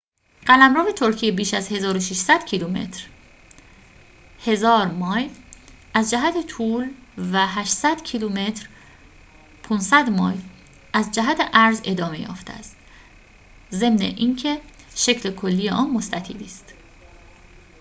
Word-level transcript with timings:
قلمرو 0.45 0.91
ترکیه 0.91 1.31
بیش 1.31 1.53
از 1.53 1.71
1,600 1.71 2.45
کیلومتر 2.45 3.05
1,000 4.45 4.87
مایل 4.87 5.29
از 5.93 6.09
جهت 6.11 6.47
طول 6.47 6.89
و 7.17 7.47
800 7.47 8.03
کیلومتر 8.03 8.69
500 9.63 10.09
مایل 10.09 10.41
از 10.93 11.11
جهت 11.11 11.41
عرض 11.53 11.81
ادامه 11.85 12.21
یافته 12.21 12.53
است، 12.53 12.75
ضمن 13.71 14.01
اینکه 14.01 14.61
شکل 14.95 15.31
کلی 15.31 15.69
آن 15.69 15.91
مستطیلی 15.91 16.45
است 16.45 16.73